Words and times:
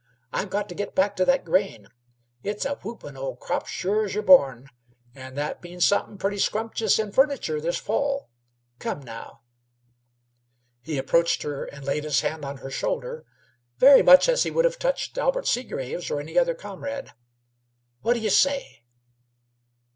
I've 0.33 0.49
got 0.49 0.67
t' 0.67 0.73
get 0.73 0.95
back 0.95 1.15
t' 1.15 1.23
that 1.25 1.45
grain. 1.45 1.85
It's 2.41 2.65
a 2.65 2.73
whoopin' 2.73 3.15
old 3.15 3.39
crop, 3.39 3.67
sure's 3.67 4.15
y'r 4.15 4.23
born, 4.23 4.67
an' 5.13 5.35
that 5.35 5.61
means 5.61 5.85
sompin 5.85 6.17
purty 6.17 6.39
scrumptious 6.39 6.97
in 6.97 7.11
furniture 7.11 7.61
this 7.61 7.77
fall. 7.77 8.31
Come, 8.79 9.01
now." 9.03 9.41
He 10.81 10.97
approached 10.97 11.43
her 11.43 11.65
and 11.65 11.85
laid 11.85 12.03
his 12.03 12.21
hand 12.21 12.43
on 12.43 12.57
her 12.65 12.71
shoulder 12.71 13.25
very 13.77 14.01
much 14.01 14.27
as 14.27 14.41
he 14.41 14.49
would 14.49 14.65
have 14.65 14.79
touched 14.79 15.19
Albert 15.19 15.45
Seagraves 15.47 16.09
or 16.09 16.19
any 16.19 16.35
other 16.35 16.55
comrade. 16.55 17.11
"Whaddy 18.01 18.21
y' 18.21 18.29
say?" 18.29 18.79